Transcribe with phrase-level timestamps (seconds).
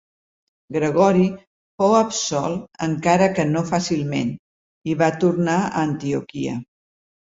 [0.75, 1.25] Gregori
[1.81, 4.35] fou absolt encara que no fàcilment
[4.93, 6.57] i va tornar a Antioquia.